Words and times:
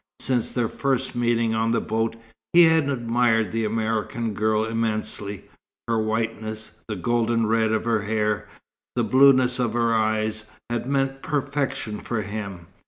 Since 0.19 0.49
their 0.49 0.67
first 0.67 1.13
meeting 1.13 1.53
on 1.53 1.73
the 1.73 1.79
boat, 1.79 2.15
he 2.53 2.63
had 2.63 2.89
admired 2.89 3.51
the 3.51 3.65
American 3.65 4.33
girl 4.33 4.65
immensely. 4.65 5.43
Her 5.87 6.01
whiteness, 6.01 6.71
the 6.87 6.95
golden 6.95 7.45
red 7.45 7.71
of 7.71 7.85
her 7.85 8.01
hair, 8.01 8.47
the 8.95 9.03
blueness 9.03 9.59
of 9.59 9.73
her 9.73 9.93
eyes 9.93 10.45
had 10.71 10.87
meant 10.87 11.21
perfection 11.21 11.99
for 11.99 12.23
him. 12.23 12.65